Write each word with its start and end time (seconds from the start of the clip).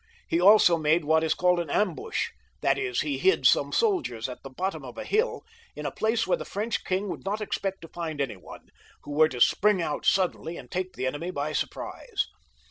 He 0.27 0.41
also 0.41 0.77
made 0.79 1.05
what 1.05 1.23
is 1.23 1.35
called 1.35 1.59
an 1.59 1.69
ambush, 1.69 2.31
that 2.61 2.79
is, 2.79 3.01
he 3.01 3.19
hid 3.19 3.45
some 3.45 3.71
soldiers 3.71 4.27
at 4.27 4.41
the 4.41 4.49
bottom 4.49 4.83
of 4.83 4.97
a 4.97 5.05
hiU, 5.05 5.41
in 5.75 5.85
a 5.85 5.91
place 5.91 6.25
where 6.25 6.39
the 6.39 6.43
French 6.43 6.83
king 6.83 7.07
would 7.09 7.23
not 7.23 7.39
expect 7.39 7.83
to 7.83 7.87
find 7.87 8.19
any 8.19 8.35
one, 8.35 8.69
who 9.03 9.11
were 9.11 9.29
to 9.29 9.39
sparing 9.39 9.79
out 9.79 10.03
suddenly, 10.07 10.57
and 10.57 10.71
take 10.71 10.93
the 10.93 11.05
enemy 11.05 11.29
by 11.29 11.53
sur 11.53 11.67
prise. 11.69 12.25